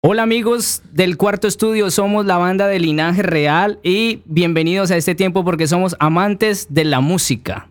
Hola 0.00 0.22
amigos 0.22 0.82
del 0.92 1.16
cuarto 1.16 1.48
estudio, 1.48 1.90
somos 1.90 2.24
la 2.24 2.38
banda 2.38 2.66
de 2.66 2.78
Linaje 2.78 3.22
Real 3.22 3.80
y 3.82 4.22
bienvenidos 4.26 4.90
a 4.90 4.96
este 4.96 5.14
tiempo 5.14 5.44
porque 5.44 5.66
somos 5.66 5.96
amantes 5.98 6.68
de 6.70 6.84
la 6.84 7.00
música. 7.00 7.68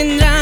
tendrán 0.00 0.39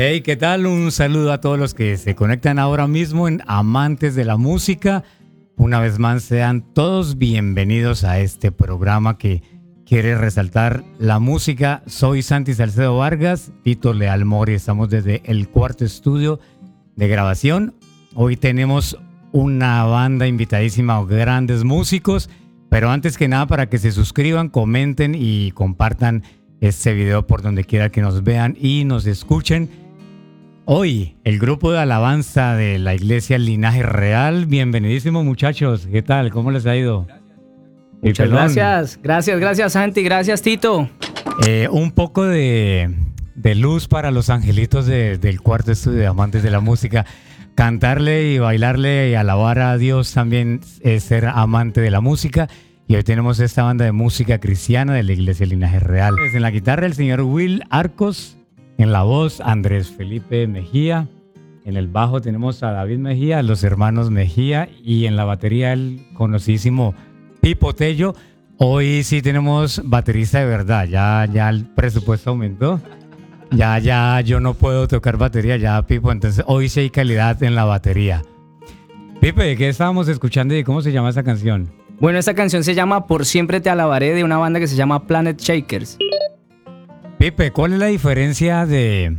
Hey, 0.00 0.20
¿qué 0.20 0.36
tal? 0.36 0.66
Un 0.66 0.92
saludo 0.92 1.32
a 1.32 1.40
todos 1.40 1.58
los 1.58 1.74
que 1.74 1.96
se 1.96 2.14
conectan 2.14 2.60
ahora 2.60 2.86
mismo 2.86 3.26
en 3.26 3.42
Amantes 3.48 4.14
de 4.14 4.24
la 4.24 4.36
Música. 4.36 5.02
Una 5.56 5.80
vez 5.80 5.98
más, 5.98 6.22
sean 6.22 6.62
todos 6.72 7.18
bienvenidos 7.18 8.04
a 8.04 8.20
este 8.20 8.52
programa 8.52 9.18
que 9.18 9.42
quiere 9.84 10.16
resaltar 10.16 10.84
la 11.00 11.18
música. 11.18 11.82
Soy 11.86 12.22
Santi 12.22 12.54
Salcedo 12.54 12.96
Vargas, 12.96 13.50
Tito 13.64 13.92
Leal 13.92 14.24
Mori. 14.24 14.54
Estamos 14.54 14.88
desde 14.88 15.20
el 15.24 15.48
cuarto 15.48 15.84
estudio 15.84 16.38
de 16.94 17.08
grabación. 17.08 17.74
Hoy 18.14 18.36
tenemos 18.36 18.96
una 19.32 19.82
banda 19.82 20.28
invitadísima, 20.28 21.04
grandes 21.06 21.64
músicos. 21.64 22.30
Pero 22.70 22.88
antes 22.90 23.18
que 23.18 23.26
nada, 23.26 23.48
para 23.48 23.68
que 23.68 23.78
se 23.78 23.90
suscriban, 23.90 24.48
comenten 24.48 25.16
y 25.18 25.50
compartan 25.50 26.22
este 26.60 26.94
video 26.94 27.26
por 27.26 27.42
donde 27.42 27.64
quiera 27.64 27.90
que 27.90 28.00
nos 28.00 28.22
vean 28.22 28.56
y 28.60 28.84
nos 28.84 29.04
escuchen. 29.04 29.77
Hoy, 30.70 31.16
el 31.24 31.38
grupo 31.38 31.72
de 31.72 31.78
alabanza 31.78 32.54
de 32.54 32.78
la 32.78 32.94
Iglesia 32.94 33.38
Linaje 33.38 33.82
Real. 33.82 34.44
Bienvenidísimos, 34.44 35.24
muchachos. 35.24 35.88
¿Qué 35.90 36.02
tal? 36.02 36.30
¿Cómo 36.30 36.50
les 36.50 36.66
ha 36.66 36.76
ido? 36.76 37.06
Muchas 38.02 38.28
gracias, 38.28 39.00
gracias, 39.02 39.40
gracias, 39.40 39.72
Santi. 39.72 40.02
Gracias, 40.02 40.42
Tito. 40.42 40.90
Eh, 41.46 41.68
un 41.70 41.92
poco 41.92 42.26
de, 42.26 42.94
luz 43.56 43.88
para 43.88 44.10
los 44.10 44.28
angelitos 44.28 44.84
del 44.84 45.40
cuarto 45.40 45.72
estudio 45.72 46.00
de 46.00 46.06
Amantes 46.06 46.42
de 46.42 46.50
la 46.50 46.60
Música. 46.60 47.06
Cantarle 47.54 48.34
y 48.34 48.38
bailarle 48.38 49.08
y 49.08 49.14
alabar 49.14 49.60
a 49.60 49.78
Dios 49.78 50.12
también 50.12 50.60
es 50.82 51.02
ser 51.02 51.24
amante 51.24 51.80
de 51.80 51.90
la 51.90 52.02
música. 52.02 52.46
Y 52.86 52.96
hoy 52.96 53.04
tenemos 53.04 53.40
esta 53.40 53.62
banda 53.62 53.86
de 53.86 53.92
música 53.92 54.38
cristiana 54.38 54.92
de 54.92 55.02
la 55.02 55.14
Iglesia 55.14 55.46
Linaje 55.46 55.80
Real. 55.80 56.14
En 56.30 56.42
la 56.42 56.50
guitarra, 56.50 56.84
el 56.84 56.92
señor 56.92 57.22
Will 57.22 57.64
Arcos 57.70 58.37
en 58.78 58.92
la 58.92 59.02
voz 59.02 59.40
Andrés 59.40 59.90
Felipe 59.90 60.46
Mejía, 60.46 61.08
en 61.64 61.76
el 61.76 61.88
bajo 61.88 62.22
tenemos 62.22 62.62
a 62.62 62.70
David 62.70 62.98
Mejía, 62.98 63.42
los 63.42 63.62
hermanos 63.62 64.10
Mejía 64.10 64.70
y 64.82 65.04
en 65.04 65.16
la 65.16 65.24
batería 65.24 65.74
el 65.74 66.06
conocidísimo 66.14 66.94
Pipo 67.42 67.74
Tello. 67.74 68.14
Hoy 68.56 69.02
sí 69.02 69.20
tenemos 69.20 69.82
baterista 69.84 70.38
de 70.38 70.46
verdad, 70.46 70.86
ya, 70.86 71.28
ya 71.30 71.50
el 71.50 71.66
presupuesto 71.66 72.30
aumentó. 72.30 72.80
Ya, 73.50 73.78
ya, 73.78 74.20
yo 74.20 74.40
no 74.40 74.54
puedo 74.54 74.88
tocar 74.88 75.16
batería, 75.16 75.56
ya, 75.56 75.80
Pipo. 75.82 76.12
Entonces, 76.12 76.44
hoy 76.46 76.68
sí 76.68 76.80
hay 76.80 76.90
calidad 76.90 77.42
en 77.42 77.54
la 77.54 77.64
batería. 77.64 78.22
Pipe, 79.20 79.56
¿qué 79.56 79.68
estábamos 79.68 80.06
escuchando 80.08 80.54
y 80.54 80.64
cómo 80.64 80.82
se 80.82 80.92
llama 80.92 81.08
esa 81.08 81.22
canción? 81.22 81.70
Bueno, 81.98 82.18
esta 82.18 82.34
canción 82.34 82.62
se 82.62 82.74
llama 82.74 83.06
Por 83.06 83.24
siempre 83.24 83.60
te 83.60 83.70
alabaré 83.70 84.14
de 84.14 84.22
una 84.22 84.38
banda 84.38 84.60
que 84.60 84.68
se 84.68 84.76
llama 84.76 85.06
Planet 85.06 85.40
Shakers. 85.40 85.98
Pipe, 87.18 87.50
¿cuál 87.50 87.72
es 87.72 87.80
la 87.80 87.86
diferencia 87.86 88.64
de, 88.64 89.18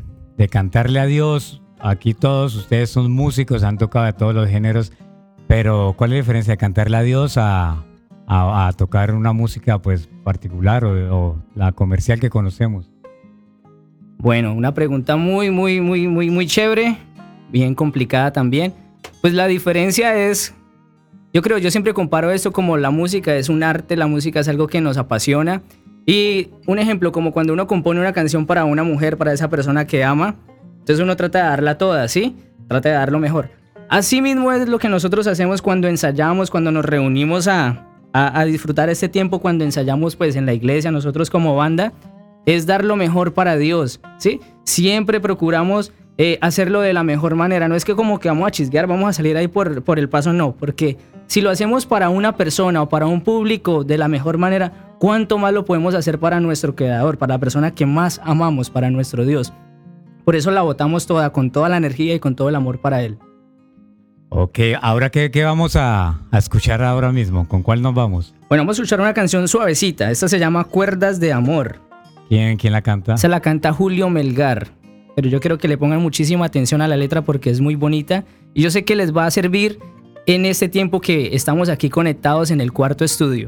cantarle 0.50 1.02
a 1.02 1.06
Dios? 1.06 1.62
Aquí 1.80 2.14
todos 2.14 2.56
ustedes 2.56 2.90
son 2.90 3.12
músicos, 3.12 3.64
han 3.64 3.78
tocado 3.78 4.06
de 4.06 4.14
todos 4.14 4.34
los 4.34 4.48
géneros, 4.48 4.94
pero 5.48 5.94
¿cuál 5.98 6.12
es 6.12 6.14
la 6.14 6.22
diferencia 6.22 6.54
de 6.54 6.58
cantarle 6.58 6.96
a 6.96 7.02
Dios 7.02 7.36
a 7.38 7.84
tocar 8.78 9.14
una 9.14 9.34
música 9.34 9.82
pues 9.82 10.08
particular 10.24 10.86
o, 10.86 11.18
o 11.18 11.44
la 11.56 11.74
comercial 11.74 12.22
que 12.22 12.30
conocemos? 12.30 12.90
Bueno, 14.18 14.54
una 14.54 14.74
pregunta 14.74 15.18
muy, 15.18 15.52
muy, 15.52 15.82
muy, 15.82 16.08
muy, 16.08 16.30
muy 16.30 16.48
chévere, 16.48 16.98
bien 17.52 17.76
complicada 17.76 18.32
también. 18.32 18.74
Pues 19.20 19.34
la 19.34 19.48
diferencia 19.48 20.16
es, 20.16 20.56
yo 21.34 21.42
creo, 21.42 21.58
yo 21.58 21.70
siempre 21.70 21.94
comparo 21.94 22.32
esto 22.32 22.54
como 22.54 22.78
la 22.78 22.92
música 22.92 23.36
es 23.36 23.50
un 23.50 23.62
arte, 23.62 23.98
la 23.98 24.08
música 24.08 24.40
es 24.40 24.48
algo 24.48 24.68
que 24.68 24.80
nos 24.80 24.96
apasiona. 24.96 25.64
Y 26.10 26.50
un 26.66 26.80
ejemplo, 26.80 27.12
como 27.12 27.32
cuando 27.32 27.54
uno 27.54 27.68
compone 27.68 28.00
una 28.00 28.14
canción 28.14 28.48
para 28.48 28.66
una 28.66 28.82
mujer, 28.82 29.16
para 29.16 29.32
esa 29.32 29.48
persona 29.48 29.86
que 29.86 30.04
ama, 30.04 30.38
entonces 30.80 31.04
uno 31.04 31.16
trata 31.16 31.38
de 31.38 31.50
darla 31.50 31.78
toda, 31.78 32.08
¿sí? 32.08 32.36
Trata 32.68 32.90
de 32.90 32.96
dar 32.96 33.12
lo 33.12 33.20
mejor. 33.20 33.52
Así 33.90 34.20
mismo 34.20 34.52
es 34.52 34.68
lo 34.68 34.80
que 34.80 34.90
nosotros 34.90 35.28
hacemos 35.28 35.62
cuando 35.62 35.88
ensayamos, 35.88 36.50
cuando 36.50 36.72
nos 36.72 36.84
reunimos 36.84 37.48
a, 37.48 37.86
a, 38.12 38.44
disfrutar 38.46 38.90
este 38.90 39.08
tiempo, 39.08 39.38
cuando 39.38 39.66
ensayamos 39.66 40.16
pues 40.16 40.36
en 40.36 40.48
la 40.48 40.54
iglesia, 40.54 40.90
nosotros 40.90 41.30
como 41.30 41.56
banda, 41.56 41.94
es 42.48 42.66
dar 42.66 42.84
lo 42.84 42.96
mejor 42.96 43.36
para 43.36 43.56
Dios, 43.56 44.02
¿sí? 44.18 44.42
Siempre 44.64 45.20
procuramos 45.20 45.94
eh, 46.18 46.40
hacerlo 46.42 46.82
de 46.82 46.92
la 46.92 47.04
mejor 47.04 47.36
manera. 47.36 47.68
No 47.68 47.76
es 47.76 47.86
que 47.86 47.94
como 47.94 48.20
que 48.20 48.30
vamos 48.30 48.48
a 48.48 48.52
chisguear, 48.52 48.88
vamos 48.88 49.08
a 49.10 49.14
salir 49.14 49.38
ahí 49.38 49.48
por, 49.48 49.84
por 49.84 50.00
el 50.00 50.10
paso, 50.10 50.34
no. 50.34 50.56
Porque 50.56 50.98
si 51.30 51.42
lo 51.42 51.52
hacemos 51.52 51.86
para 51.86 52.10
una 52.10 52.36
persona 52.36 52.82
o 52.82 52.90
para 52.90 53.06
un 53.06 53.22
público 53.22 53.84
de 53.84 54.00
la 54.00 54.08
mejor 54.08 54.40
manera, 54.40 54.96
¿cuánto 54.98 55.38
más 55.38 55.54
lo 55.54 55.64
podemos 55.64 55.94
hacer 55.94 56.20
para 56.20 56.40
nuestro 56.40 56.76
creador, 56.76 57.20
para 57.20 57.36
la 57.36 57.40
persona 57.40 57.76
que 57.76 57.86
más 57.86 58.20
amamos, 58.24 58.72
para 58.72 58.90
nuestro 58.90 59.24
Dios? 59.24 59.54
Por 60.26 60.36
eso 60.36 60.50
la 60.50 60.64
votamos 60.64 61.06
toda, 61.06 61.32
con 61.32 61.52
toda 61.52 61.70
la 61.70 61.78
energía 61.78 62.16
y 62.16 62.20
con 62.20 62.36
todo 62.36 62.50
el 62.50 62.56
amor 62.56 62.82
para 62.82 63.04
Él. 63.04 63.20
Ok, 64.30 64.60
ahora 64.82 65.12
qué, 65.12 65.30
qué 65.30 65.44
vamos 65.44 65.76
a, 65.76 66.22
a 66.32 66.38
escuchar 66.40 66.82
ahora 66.82 67.12
mismo, 67.12 67.48
¿con 67.48 67.62
cuál 67.62 67.84
nos 67.84 67.94
vamos? 67.94 68.34
Bueno, 68.50 68.64
vamos 68.64 68.80
a 68.80 68.82
escuchar 68.82 69.00
una 69.00 69.14
canción 69.14 69.48
suavecita. 69.48 70.10
Esta 70.10 70.28
se 70.28 70.40
llama 70.40 70.64
Cuerdas 70.64 71.20
de 71.20 71.32
Amor. 71.32 71.80
¿Quién, 72.28 72.58
quién 72.58 72.74
la 72.74 72.82
canta? 72.82 73.18
Se 73.18 73.28
la 73.28 73.40
canta 73.40 73.72
Julio 73.72 74.10
Melgar. 74.10 74.70
Pero 75.16 75.30
yo 75.30 75.40
quiero 75.40 75.60
que 75.60 75.68
le 75.68 75.78
pongan 75.78 76.02
muchísima 76.02 76.46
atención 76.46 76.82
a 76.82 76.88
la 76.88 76.98
letra 76.98 77.22
porque 77.22 77.52
es 77.52 77.62
muy 77.62 77.76
bonita. 77.76 78.24
Y 78.56 78.64
yo 78.64 78.72
sé 78.72 78.84
que 78.84 78.96
les 78.96 79.16
va 79.16 79.26
a 79.26 79.32
servir 79.32 79.80
en 80.36 80.46
este 80.46 80.70
tiempo 80.70 81.02
que 81.02 81.36
estamos 81.36 81.70
aquí 81.70 81.90
conectados 81.90 82.52
en 82.52 82.62
el 82.62 82.72
cuarto 82.72 83.04
estudio. 83.04 83.48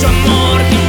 що 0.00 0.08
морді. 0.08 0.81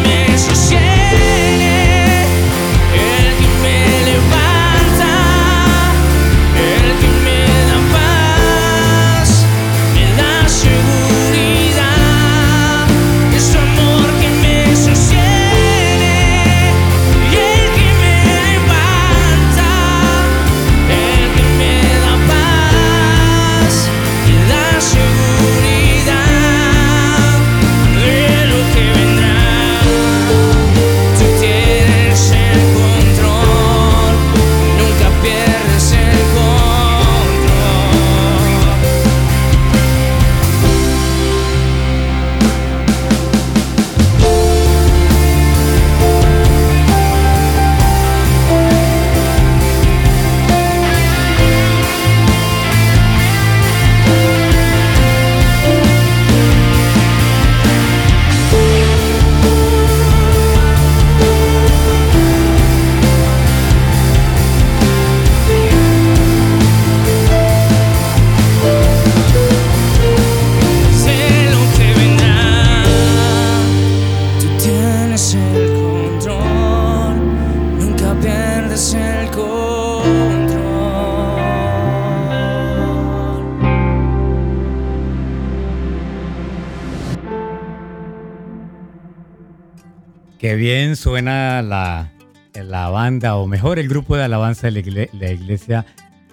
Bien 90.56 90.96
suena 90.96 91.62
la, 91.62 92.12
la 92.54 92.90
banda, 92.90 93.36
o 93.36 93.48
mejor 93.48 93.80
el 93.80 93.88
grupo 93.88 94.16
de 94.16 94.24
alabanza 94.24 94.68
de 94.68 94.72
la, 94.72 94.80
igle- 94.80 95.10
la 95.14 95.32
iglesia 95.32 95.86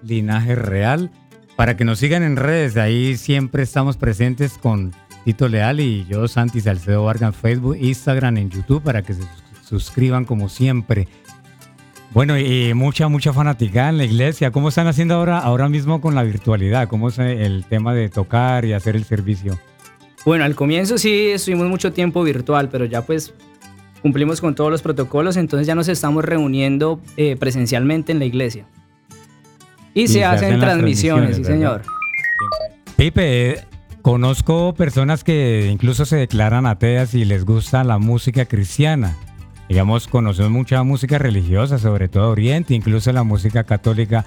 Linaje 0.02 0.54
Real. 0.54 1.10
Para 1.56 1.76
que 1.76 1.84
nos 1.84 1.98
sigan 1.98 2.22
en 2.22 2.36
redes, 2.36 2.76
ahí 2.76 3.16
siempre 3.16 3.62
estamos 3.62 3.96
presentes 3.96 4.56
con 4.58 4.92
Tito 5.24 5.48
Leal 5.48 5.80
y 5.80 6.06
yo, 6.06 6.26
Santi 6.28 6.60
Salcedo 6.60 7.04
Vargas, 7.04 7.34
en 7.34 7.40
Facebook, 7.40 7.76
Instagram, 7.80 8.36
en 8.38 8.50
YouTube, 8.50 8.82
para 8.82 9.02
que 9.02 9.14
se 9.14 9.20
sus- 9.22 9.68
suscriban 9.68 10.24
como 10.24 10.48
siempre. 10.48 11.06
Bueno, 12.12 12.36
y 12.38 12.74
mucha, 12.74 13.06
mucha 13.08 13.32
fanaticada 13.32 13.90
en 13.90 13.98
la 13.98 14.04
iglesia. 14.04 14.50
¿Cómo 14.50 14.70
están 14.70 14.86
haciendo 14.88 15.14
ahora, 15.14 15.38
ahora 15.38 15.68
mismo 15.68 16.00
con 16.00 16.14
la 16.14 16.22
virtualidad? 16.24 16.88
¿Cómo 16.88 17.08
es 17.08 17.18
el 17.18 17.64
tema 17.68 17.94
de 17.94 18.08
tocar 18.08 18.64
y 18.64 18.72
hacer 18.72 18.96
el 18.96 19.04
servicio? 19.04 19.60
Bueno, 20.24 20.44
al 20.44 20.54
comienzo 20.56 20.98
sí 20.98 21.28
estuvimos 21.28 21.68
mucho 21.68 21.92
tiempo 21.92 22.22
virtual, 22.24 22.68
pero 22.68 22.84
ya 22.84 23.02
pues 23.02 23.32
cumplimos 24.02 24.40
con 24.40 24.54
todos 24.54 24.70
los 24.70 24.82
protocolos, 24.82 25.36
entonces 25.36 25.66
ya 25.66 25.74
nos 25.74 25.88
estamos 25.88 26.24
reuniendo 26.24 27.00
eh, 27.16 27.36
presencialmente 27.36 28.12
en 28.12 28.18
la 28.18 28.24
iglesia. 28.24 28.64
Y, 29.94 30.08
se, 30.08 30.24
hacen, 30.24 30.52
las 30.52 30.60
transmisiones, 30.60 31.36
sí 31.36 31.42
¿verdad? 31.42 31.54
señor. 31.54 31.82
Pipe, 32.96 33.50
eh, 33.50 33.64
conozco 34.02 34.74
personas 34.74 35.24
que 35.24 35.68
incluso 35.70 36.04
se 36.04 36.16
declaran 36.16 36.66
ateas 36.66 37.14
y 37.14 37.24
les 37.24 37.44
gusta 37.44 37.82
la 37.84 37.98
música 37.98 38.44
cristiana. 38.44 39.16
Digamos, 39.68 40.08
conocemos 40.08 40.50
mucha 40.50 40.82
música 40.82 41.18
religiosa, 41.18 41.78
sobre 41.78 42.08
todo 42.08 42.30
Oriente, 42.30 42.74
incluso 42.74 43.12
la 43.12 43.22
música 43.22 43.64
católica, 43.64 44.24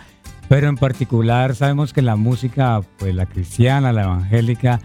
pero 0.47 0.69
en 0.69 0.77
particular 0.77 1.55
sabemos 1.55 1.93
que 1.93 2.01
la 2.01 2.15
música, 2.15 2.81
pues 2.97 3.13
la 3.13 3.25
cristiana, 3.25 3.91
la 3.91 4.03
evangélica, 4.03 4.79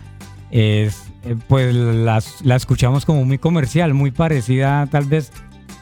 es, 0.51 1.05
eh, 1.25 1.37
pues 1.49 1.75
las- 1.75 2.43
la 2.45 2.57
escuchamos 2.57 3.05
como 3.05 3.25
muy 3.25 3.39
comercial, 3.39 3.95
muy 3.95 4.11
parecida 4.11 4.87
tal 4.91 5.05
vez 5.07 5.33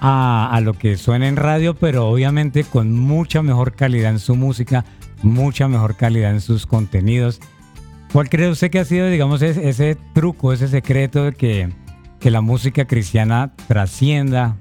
a, 0.00 0.50
a 0.52 0.60
lo 0.60 0.74
que 0.74 0.96
suena 0.96 1.28
en 1.28 1.36
radio, 1.36 1.74
pero 1.74 2.08
obviamente 2.08 2.64
con 2.64 2.92
mucha 2.92 3.42
mejor 3.42 3.74
calidad 3.74 4.10
en 4.10 4.18
su 4.18 4.34
música, 4.36 4.84
mucha 5.22 5.68
mejor 5.68 5.96
calidad 5.96 6.30
en 6.32 6.40
sus 6.40 6.66
contenidos. 6.66 7.40
¿Cuál 8.12 8.28
cree 8.28 8.48
usted 8.50 8.70
que 8.70 8.78
ha 8.78 8.84
sido, 8.84 9.08
digamos, 9.08 9.42
ese, 9.42 9.68
ese 9.68 9.96
truco, 10.14 10.52
ese 10.52 10.68
secreto 10.68 11.24
de 11.24 11.32
que, 11.32 11.68
que 12.20 12.30
la 12.30 12.40
música 12.40 12.84
cristiana 12.86 13.52
trascienda 13.68 14.56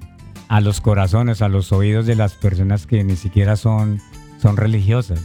a 0.48 0.60
los 0.60 0.80
corazones, 0.80 1.42
a 1.42 1.48
los 1.48 1.72
oídos 1.72 2.06
de 2.06 2.14
las 2.16 2.34
personas 2.34 2.86
que 2.86 3.02
ni 3.04 3.16
siquiera 3.16 3.56
son, 3.56 4.00
son 4.40 4.56
religiosas? 4.56 5.20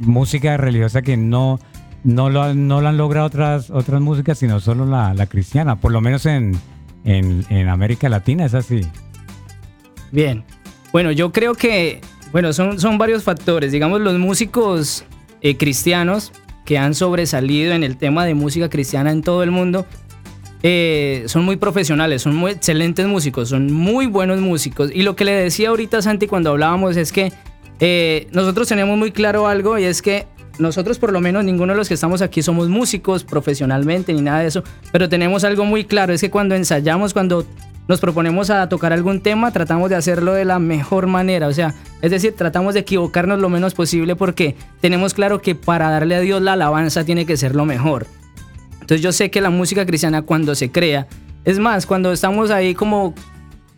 Música 0.00 0.56
religiosa 0.56 1.02
que 1.02 1.16
no, 1.16 1.58
no, 2.04 2.30
lo, 2.30 2.42
han- 2.42 2.66
no 2.68 2.78
han 2.78 2.96
logrado 2.96 3.26
otras, 3.26 3.70
otras 3.70 4.00
músicas, 4.00 4.38
sino 4.38 4.60
solo 4.60 4.86
la, 4.86 5.14
la 5.14 5.26
cristiana, 5.26 5.76
por 5.76 5.92
lo 5.92 6.00
menos 6.00 6.26
en, 6.26 6.58
en, 7.04 7.44
en 7.50 7.68
América 7.68 8.08
Latina 8.08 8.44
es 8.44 8.54
así. 8.54 8.82
Bien. 10.12 10.44
Bueno, 10.92 11.12
yo 11.12 11.30
creo 11.30 11.54
que, 11.54 12.00
bueno, 12.32 12.52
son, 12.52 12.80
son 12.80 12.98
varios 12.98 13.22
factores. 13.22 13.70
Digamos, 13.72 14.00
los 14.00 14.18
músicos 14.18 15.04
eh, 15.40 15.56
cristianos 15.56 16.32
que 16.64 16.78
han 16.78 16.94
sobresalido 16.94 17.72
en 17.74 17.84
el 17.84 17.96
tema 17.96 18.24
de 18.24 18.34
música 18.34 18.68
cristiana 18.68 19.10
en 19.10 19.22
todo 19.22 19.42
el 19.42 19.50
mundo 19.50 19.86
eh, 20.62 21.24
son 21.26 21.44
muy 21.44 21.56
profesionales, 21.56 22.22
son 22.22 22.36
muy 22.36 22.52
excelentes 22.52 23.06
músicos, 23.06 23.48
son 23.48 23.72
muy 23.72 24.06
buenos 24.06 24.40
músicos. 24.40 24.90
Y 24.94 25.02
lo 25.02 25.16
que 25.16 25.24
le 25.24 25.32
decía 25.32 25.70
ahorita 25.70 26.02
Santi 26.02 26.26
cuando 26.26 26.50
hablábamos 26.50 26.96
es 26.96 27.12
que 27.12 27.32
eh, 27.80 28.28
nosotros 28.32 28.68
tenemos 28.68 28.98
muy 28.98 29.10
claro 29.10 29.46
algo 29.46 29.78
y 29.78 29.84
es 29.84 30.02
que 30.02 30.26
nosotros 30.60 30.98
por 30.98 31.12
lo 31.12 31.20
menos 31.20 31.44
ninguno 31.44 31.72
de 31.72 31.78
los 31.78 31.88
que 31.88 31.94
estamos 31.94 32.22
aquí 32.22 32.42
somos 32.42 32.68
músicos 32.68 33.24
profesionalmente 33.24 34.12
ni 34.12 34.22
nada 34.22 34.40
de 34.40 34.46
eso, 34.46 34.62
pero 34.92 35.08
tenemos 35.08 35.44
algo 35.44 35.64
muy 35.64 35.84
claro, 35.84 36.12
es 36.12 36.20
que 36.20 36.30
cuando 36.30 36.54
ensayamos, 36.54 37.12
cuando 37.12 37.46
nos 37.88 38.00
proponemos 38.00 38.50
a 38.50 38.68
tocar 38.68 38.92
algún 38.92 39.20
tema, 39.20 39.50
tratamos 39.50 39.90
de 39.90 39.96
hacerlo 39.96 40.32
de 40.32 40.44
la 40.44 40.58
mejor 40.58 41.06
manera, 41.08 41.48
o 41.48 41.52
sea, 41.52 41.74
es 42.02 42.10
decir, 42.10 42.34
tratamos 42.36 42.74
de 42.74 42.80
equivocarnos 42.80 43.40
lo 43.40 43.48
menos 43.48 43.74
posible 43.74 44.14
porque 44.14 44.54
tenemos 44.80 45.14
claro 45.14 45.42
que 45.42 45.54
para 45.54 45.90
darle 45.90 46.14
a 46.14 46.20
Dios 46.20 46.40
la 46.40 46.52
alabanza 46.52 47.04
tiene 47.04 47.26
que 47.26 47.36
ser 47.36 47.56
lo 47.56 47.64
mejor. 47.64 48.06
Entonces 48.74 49.02
yo 49.02 49.12
sé 49.12 49.30
que 49.30 49.40
la 49.40 49.50
música 49.50 49.86
cristiana 49.86 50.22
cuando 50.22 50.54
se 50.54 50.70
crea, 50.70 51.06
es 51.44 51.58
más, 51.58 51.86
cuando 51.86 52.12
estamos 52.12 52.50
ahí 52.50 52.74
como 52.74 53.14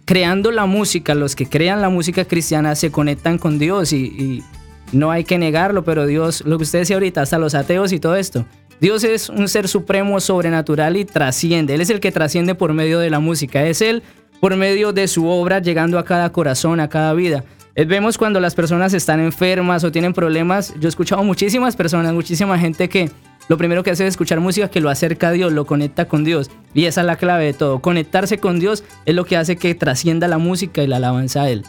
creando 0.05 0.51
la 0.51 0.67
música, 0.67 1.15
los 1.15 1.37
que 1.37 1.47
crean 1.47 1.81
la 1.81 1.89
música 1.89 2.25
cristiana 2.25 2.75
se 2.75 2.91
conectan 2.91 3.39
con 3.39 3.59
Dios 3.59 3.93
y, 3.93 4.05
y 4.05 4.45
no 4.93 5.11
hay 5.11 5.25
que 5.25 5.39
negarlo, 5.39 5.85
pero 5.85 6.07
Dios, 6.07 6.43
lo 6.47 6.59
que 6.59 6.65
usted 6.65 6.81
decía 6.81 6.97
ahorita, 6.97 7.23
hasta 7.23 7.39
los 7.39 7.55
ateos 7.55 7.93
y 7.93 7.99
todo 7.99 8.17
esto, 8.17 8.45
Dios 8.81 9.05
es 9.05 9.29
un 9.29 9.49
ser 9.49 9.69
supremo, 9.69 10.21
sobrenatural 10.21 10.97
y 10.97 11.05
trasciende. 11.05 11.75
Él 11.75 11.81
es 11.81 11.91
el 11.91 12.01
que 12.01 12.13
trasciende 12.13 12.55
por 12.55 12.73
medio 12.73 12.99
de 12.99 13.11
la 13.11 13.21
música. 13.21 13.65
Es 13.65 13.81
Él 13.81 14.03
por 14.41 14.57
medio 14.57 14.93
de 14.93 15.07
su 15.07 15.29
obra 15.29 15.61
llegando 15.61 16.01
a 16.01 16.05
cada 16.05 16.33
corazón, 16.33 16.81
a 16.81 16.89
cada 16.89 17.15
vida. 17.15 17.45
Eh, 17.77 17.85
Vemos 17.85 18.19
cuando 18.19 18.41
las 18.41 18.57
personas 18.57 18.93
están 18.93 19.21
enfermas 19.21 19.85
o 19.85 19.93
tienen 19.93 20.13
problemas. 20.13 20.75
Yo 20.81 20.89
he 20.89 20.91
escuchado 20.91 21.23
muchísimas 21.23 21.77
personas, 21.77 22.13
muchísima 22.13 22.59
gente 22.59 22.89
que 22.89 23.09
lo 23.49 23.57
primero 23.57 23.83
que 23.83 23.93
hace 23.93 24.05
es 24.05 24.15
escuchar 24.15 24.41
música 24.41 24.69
que 24.69 24.81
lo 24.81 24.91
acerca 24.91 25.29
a 25.29 25.33
Dios, 25.33 25.53
lo 25.53 25.65
conecta 25.65 26.07
con 26.07 26.25
Dios. 26.25 26.51
Y 26.75 26.87
esa 26.87 27.03
es 27.03 27.07
la 27.07 27.17
clave 27.17 27.45
de 27.45 27.53
todo. 27.53 27.79
Conectarse 27.81 28.39
con 28.39 28.59
Dios 28.59 28.83
es 29.07 29.15
lo 29.15 29.25
que 29.25 29.37
hace 29.37 29.57
que 29.57 29.75
trascienda 29.75 30.27
la 30.27 30.39
música 30.39 30.83
y 30.83 30.89
la 30.89 30.97
alabanza 30.97 31.43
a 31.43 31.51
Él. 31.51 31.65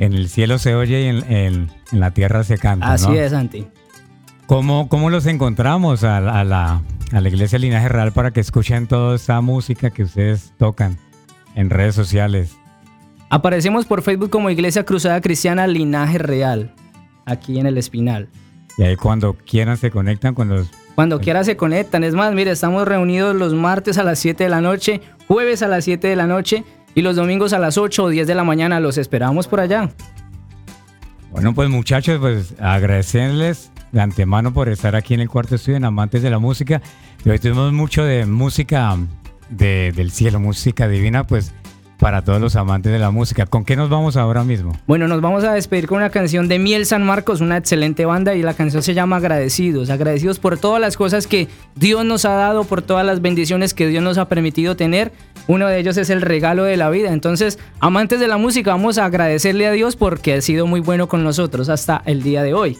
En 0.00 0.14
el 0.14 0.28
cielo 0.28 0.58
se 0.58 0.74
oye 0.74 1.02
y 1.02 1.06
en, 1.06 1.32
en- 1.32 1.70
en 1.92 2.00
la 2.00 2.10
tierra 2.10 2.42
se 2.42 2.58
canta. 2.58 2.92
Así 2.92 3.06
¿no? 3.06 3.14
es, 3.14 3.30
Santi. 3.30 3.68
¿Cómo, 4.46 4.88
cómo 4.88 5.10
los 5.10 5.26
encontramos 5.26 6.02
a, 6.04 6.20
la- 6.20 6.40
a 6.40 6.44
la, 6.44 6.82
a 7.12 7.20
la 7.20 7.28
Iglesia 7.28 7.58
Linaje 7.58 7.88
Real 7.88 8.10
para 8.12 8.32
que 8.32 8.40
escuchen 8.40 8.86
toda 8.88 9.14
esa 9.14 9.40
música 9.42 9.90
que 9.90 10.02
ustedes 10.04 10.52
tocan 10.58 10.96
en 11.54 11.70
redes 11.70 11.94
sociales? 11.94 12.56
Aparecemos 13.28 13.86
por 13.86 14.02
Facebook 14.02 14.30
como 14.30 14.50
Iglesia 14.50 14.84
Cruzada 14.84 15.20
Cristiana 15.20 15.66
Linaje 15.66 16.18
Real, 16.18 16.74
aquí 17.26 17.60
en 17.60 17.66
el 17.66 17.78
Espinal. 17.78 18.28
Y 18.78 18.82
ahí 18.82 18.96
cuando 18.96 19.34
quieran 19.34 19.76
se 19.76 19.90
conectan 19.90 20.34
con 20.34 20.48
los... 20.48 20.70
Cuando 20.94 21.20
quiera 21.20 21.44
se 21.44 21.56
conectan. 21.56 22.02
Es 22.04 22.14
más, 22.14 22.34
mire, 22.34 22.50
estamos 22.50 22.86
reunidos 22.88 23.36
los 23.36 23.54
martes 23.54 23.98
a 23.98 24.02
las 24.02 24.18
7 24.18 24.44
de 24.44 24.50
la 24.50 24.60
noche, 24.60 25.00
jueves 25.28 25.62
a 25.62 25.68
las 25.68 25.84
7 25.84 26.08
de 26.08 26.16
la 26.16 26.26
noche 26.26 26.64
y 26.94 27.02
los 27.02 27.16
domingos 27.16 27.52
a 27.52 27.58
las 27.58 27.78
8 27.78 28.04
o 28.04 28.08
10 28.08 28.26
de 28.26 28.34
la 28.34 28.44
mañana. 28.44 28.80
Los 28.80 28.98
esperamos 28.98 29.46
por 29.48 29.60
allá. 29.60 29.90
Bueno, 31.30 31.54
pues 31.54 31.68
muchachos, 31.68 32.18
pues 32.18 32.54
agradecerles 32.60 33.70
de 33.92 34.00
antemano 34.00 34.52
por 34.52 34.68
estar 34.68 34.96
aquí 34.96 35.14
en 35.14 35.20
el 35.20 35.28
cuarto 35.28 35.54
estudio 35.54 35.76
en 35.76 35.84
Amantes 35.84 36.22
de 36.22 36.30
la 36.30 36.38
Música. 36.38 36.82
Y 37.24 37.28
hoy 37.30 37.38
tuvimos 37.38 37.72
mucho 37.72 38.02
de 38.04 38.26
música 38.26 38.96
de- 39.48 39.92
del 39.94 40.10
cielo, 40.10 40.40
música 40.40 40.88
divina, 40.88 41.26
pues 41.26 41.52
para 42.00 42.24
todos 42.24 42.40
los 42.40 42.56
amantes 42.56 42.90
de 42.90 42.98
la 42.98 43.10
música. 43.10 43.46
¿Con 43.46 43.64
qué 43.64 43.76
nos 43.76 43.90
vamos 43.90 44.16
ahora 44.16 44.42
mismo? 44.42 44.72
Bueno, 44.86 45.06
nos 45.06 45.20
vamos 45.20 45.44
a 45.44 45.52
despedir 45.52 45.86
con 45.86 45.98
una 45.98 46.10
canción 46.10 46.48
de 46.48 46.58
Miel 46.58 46.86
San 46.86 47.04
Marcos, 47.04 47.40
una 47.40 47.58
excelente 47.58 48.06
banda, 48.06 48.34
y 48.34 48.42
la 48.42 48.54
canción 48.54 48.82
se 48.82 48.94
llama 48.94 49.16
Agradecidos. 49.16 49.90
Agradecidos 49.90 50.38
por 50.38 50.58
todas 50.58 50.80
las 50.80 50.96
cosas 50.96 51.26
que 51.26 51.48
Dios 51.76 52.04
nos 52.04 52.24
ha 52.24 52.32
dado, 52.32 52.64
por 52.64 52.82
todas 52.82 53.04
las 53.04 53.20
bendiciones 53.20 53.74
que 53.74 53.86
Dios 53.86 54.02
nos 54.02 54.18
ha 54.18 54.28
permitido 54.28 54.76
tener. 54.76 55.12
Uno 55.46 55.68
de 55.68 55.78
ellos 55.78 55.96
es 55.98 56.10
el 56.10 56.22
regalo 56.22 56.64
de 56.64 56.76
la 56.76 56.88
vida. 56.90 57.12
Entonces, 57.12 57.58
amantes 57.80 58.18
de 58.18 58.28
la 58.28 58.38
música, 58.38 58.70
vamos 58.70 58.96
a 58.98 59.04
agradecerle 59.04 59.66
a 59.66 59.72
Dios 59.72 59.96
porque 59.96 60.34
ha 60.34 60.40
sido 60.40 60.66
muy 60.66 60.80
bueno 60.80 61.06
con 61.06 61.22
nosotros 61.22 61.68
hasta 61.68 62.02
el 62.06 62.22
día 62.22 62.42
de 62.42 62.54
hoy. 62.54 62.78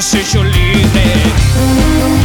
Has 0.00 0.14
hecho 0.14 0.42
libre. 0.42 2.19